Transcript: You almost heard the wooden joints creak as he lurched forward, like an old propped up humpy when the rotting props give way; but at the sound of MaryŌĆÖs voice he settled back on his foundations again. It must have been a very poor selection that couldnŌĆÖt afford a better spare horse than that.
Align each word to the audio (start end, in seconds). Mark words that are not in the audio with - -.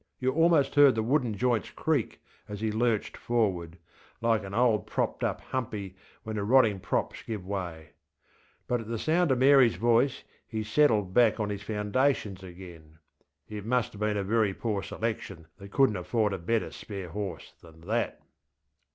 You 0.17 0.31
almost 0.31 0.73
heard 0.73 0.95
the 0.95 1.03
wooden 1.03 1.37
joints 1.37 1.69
creak 1.69 2.23
as 2.49 2.59
he 2.59 2.71
lurched 2.71 3.15
forward, 3.15 3.77
like 4.19 4.43
an 4.43 4.55
old 4.55 4.87
propped 4.87 5.23
up 5.23 5.41
humpy 5.41 5.95
when 6.23 6.37
the 6.37 6.43
rotting 6.43 6.79
props 6.79 7.21
give 7.21 7.45
way; 7.45 7.91
but 8.65 8.81
at 8.81 8.87
the 8.87 8.97
sound 8.97 9.29
of 9.31 9.37
MaryŌĆÖs 9.37 9.77
voice 9.77 10.23
he 10.47 10.63
settled 10.63 11.13
back 11.13 11.39
on 11.39 11.51
his 11.51 11.61
foundations 11.61 12.41
again. 12.41 12.97
It 13.47 13.63
must 13.63 13.91
have 13.93 13.99
been 13.99 14.17
a 14.17 14.23
very 14.23 14.55
poor 14.55 14.81
selection 14.81 15.45
that 15.57 15.69
couldnŌĆÖt 15.69 15.99
afford 15.99 16.33
a 16.33 16.39
better 16.39 16.71
spare 16.71 17.09
horse 17.09 17.53
than 17.61 17.81
that. 17.81 18.21